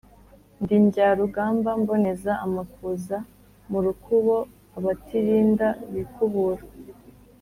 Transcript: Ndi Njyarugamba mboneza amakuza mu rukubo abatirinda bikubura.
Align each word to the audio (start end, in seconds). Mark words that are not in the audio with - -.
Ndi 0.61 0.75
Njyarugamba 0.85 1.69
mboneza 1.81 2.31
amakuza 2.45 3.17
mu 3.69 3.79
rukubo 3.85 4.35
abatirinda 4.77 5.67
bikubura. 5.93 6.63